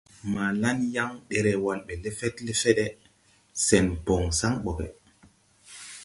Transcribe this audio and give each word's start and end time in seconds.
Maa 0.33 0.51
laŋ 0.61 0.77
yaŋ, 0.95 1.11
derewal 1.29 1.79
ɓe 1.87 1.93
lefed 2.03 2.35
lefede, 2.45 2.85
sen 3.65 3.85
bon 4.05 4.25
san 4.39 4.53
boge. 4.63 4.87